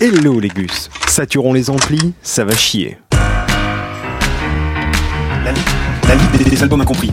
[0.00, 2.98] Hello les gus, saturons les amplis, ça va chier.
[5.44, 5.52] La,
[6.08, 7.12] la Ligue des, des albums incompris.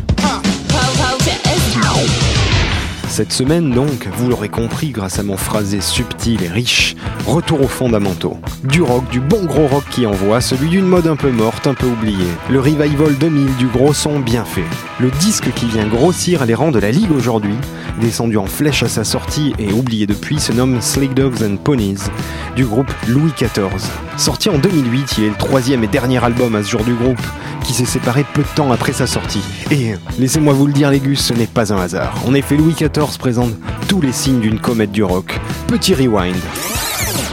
[3.12, 6.96] Cette semaine donc, vous l'aurez compris grâce à mon phrasé subtil et riche,
[7.28, 8.38] retour aux fondamentaux.
[8.63, 11.74] Du rock, du bon gros rock qui envoie, celui d'une mode un peu morte, un
[11.74, 12.31] peu oubliée.
[12.49, 14.63] Le revival 2000 du gros son bien fait.
[15.02, 17.55] Le disque qui vient grossir les rangs de la ligue aujourd'hui,
[17.99, 22.03] descendu en flèche à sa sortie et oublié depuis, se nomme Slick Dogs and Ponies
[22.55, 23.91] du groupe Louis XIV.
[24.16, 27.21] Sorti en 2008, il est le troisième et dernier album à ce jour du groupe,
[27.63, 29.43] qui s'est séparé peu de temps après sa sortie.
[29.70, 32.16] Et laissez-moi vous le dire, les ce n'est pas un hasard.
[32.25, 33.53] En effet, Louis XIV présente
[33.87, 35.39] tous les signes d'une comète du rock.
[35.67, 36.35] Petit rewind.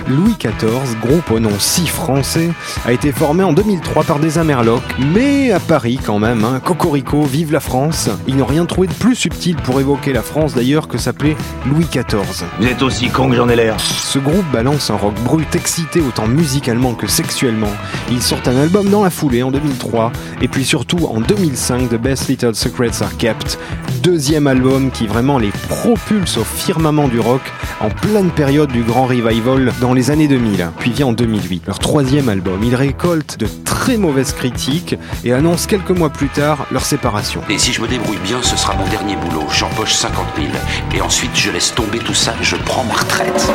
[0.09, 2.51] Louis XIV, groupe au nom si français,
[2.87, 7.23] a été formé en 2003 par des Amerlocs, mais à Paris quand même, hein, Cocorico,
[7.23, 8.09] vive la France.
[8.27, 11.37] Ils n'ont rien trouvé de plus subtil pour évoquer la France d'ailleurs que s'appeler
[11.67, 12.47] Louis XIV.
[12.59, 13.79] Vous êtes aussi con que j'en ai l'air.
[13.81, 17.73] Ce groupe balance un rock brut excité autant musicalement que sexuellement.
[18.11, 21.97] Ils sortent un album dans la foulée en 2003, et puis surtout en 2005, The
[21.97, 23.59] Best Little Secrets Are Kept,
[24.03, 27.43] deuxième album qui vraiment les propulse au firmament du rock
[27.81, 31.65] en pleine période du grand revival dans les années 2000, puis vient en 2008.
[31.67, 36.67] Leur troisième album, ils récoltent de très mauvaises critiques et annoncent quelques mois plus tard
[36.71, 37.43] leur séparation.
[37.49, 39.45] Et si je me débrouille bien, ce sera mon dernier boulot.
[39.51, 40.49] J'empoche 50 000.
[40.95, 43.51] Et ensuite, je laisse tomber tout ça, je prends ma retraite.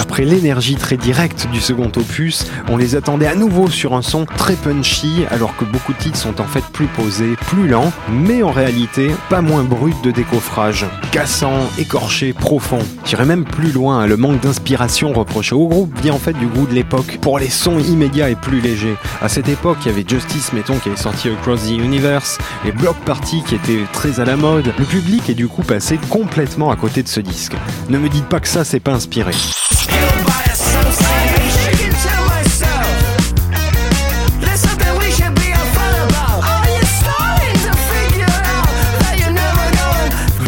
[0.00, 4.24] Après l'énergie très directe du second opus, on les attendait à nouveau sur un son
[4.24, 8.42] très punchy, alors que beaucoup de titres sont en fait plus posés, plus lents, mais
[8.42, 10.86] en réalité pas moins bruts de décoffrage.
[11.10, 12.80] Cassant, écorché, profond.
[13.04, 16.66] J'irais même plus loin, le manque d'inspiration reproché au groupe vient en fait du goût
[16.66, 18.96] de l'époque, pour les sons immédiats et plus légers.
[19.20, 22.72] À cette époque, il y avait Justice, mettons, qui avait sorti Across the Universe, les
[22.72, 24.72] block parties qui étaient très à la mode.
[24.78, 27.54] Le public est du coup passé complètement à côté de ce disque.
[27.88, 29.32] Ne me dites pas que ça, c'est pas inspiré.«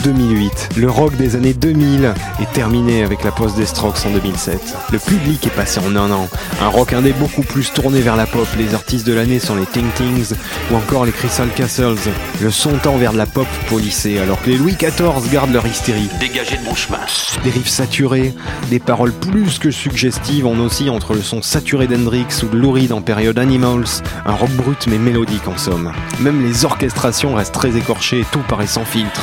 [0.05, 0.71] 2008.
[0.77, 4.61] Le rock des années 2000 est terminé avec la pause des Strokes en 2007.
[4.93, 6.29] Le public est passé en un an.
[6.61, 8.47] Un rock indé beaucoup plus tourné vers la pop.
[8.59, 10.35] Les artistes de l'année sont les Ting Tings
[10.71, 12.11] ou encore les Crystal Castles.
[12.43, 15.67] Le son tend vers de la pop polissée alors que les Louis XIV gardent leur
[15.67, 16.11] hystérie.
[16.21, 16.99] Dégagez de mon chemin.
[17.43, 18.35] Des riffs saturés,
[18.71, 22.73] des paroles plus que suggestives, on oscille entre le son saturé d'Hendrix ou de Lou
[22.73, 25.93] Reed en période Animals, un rock brut mais mélodique en somme.
[26.21, 29.21] Même les orchestrations restent très écorchées et tout paraît sans filtre,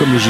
[0.00, 0.20] comme les.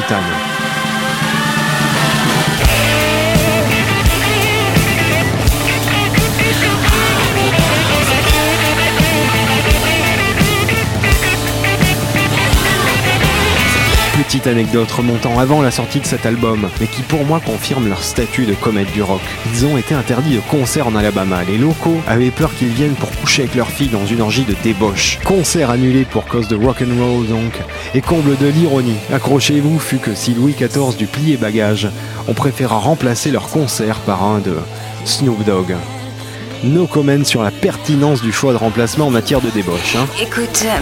[14.16, 18.02] Petite anecdote remontant avant la sortie de cet album, mais qui pour moi confirme leur
[18.02, 19.20] statut de comète du rock.
[19.52, 21.42] Ils ont été interdits de concert en Alabama.
[21.44, 24.54] Les locaux avaient peur qu'ils viennent pour coucher avec leur fille dans une orgie de
[24.62, 25.18] débauche.
[25.24, 27.60] Concert annulé pour cause de rock'n'roll donc.
[27.92, 31.88] Et comble de l'ironie, accrochez-vous, fut que si Louis XIV dut plier bagage,
[32.28, 34.56] on préféra remplacer leur concert par un de
[35.04, 35.74] Snoop Dogg.
[36.62, 39.96] No comment sur la pertinence du choix de remplacement en matière de débauche.
[39.96, 40.06] Hein.
[40.22, 40.78] Écoute, euh,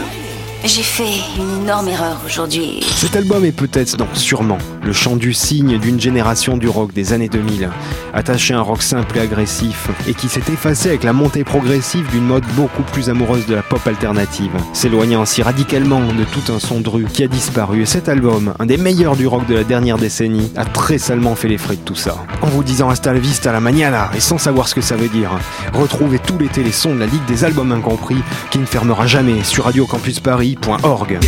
[0.64, 2.80] j'ai fait une énorme erreur aujourd'hui.
[2.82, 4.58] Cet album est peut-être, non, sûrement,
[4.88, 7.68] le chant du cygne d'une génération du rock des années 2000,
[8.14, 12.10] attaché à un rock simple et agressif, et qui s'est effacé avec la montée progressive
[12.10, 16.58] d'une mode beaucoup plus amoureuse de la pop alternative, s'éloignant ainsi radicalement de tout un
[16.58, 17.82] son de rue qui a disparu.
[17.82, 21.34] Et cet album, un des meilleurs du rock de la dernière décennie, a très salement
[21.34, 22.24] fait les frais de tout ça.
[22.40, 25.10] En vous disant hasta la vista la mañana, et sans savoir ce que ça veut
[25.10, 25.32] dire,
[25.74, 29.44] retrouvez tout l'été les sons de la Ligue des albums incompris, qui ne fermera jamais
[29.44, 30.56] sur Radio Campus Paris.
[30.82, 31.18] Org.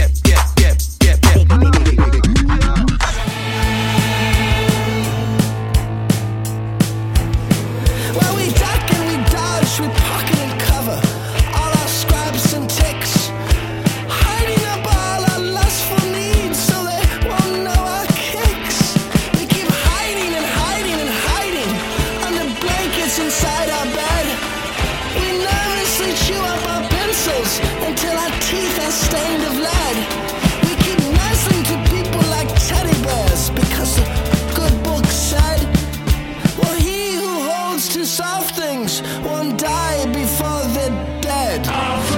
[39.43, 42.10] don't die before they're dead.